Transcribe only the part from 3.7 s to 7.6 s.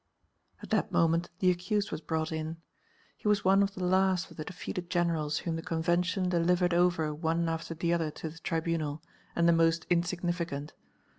the last of the defeated Generals whom the Convention delivered over one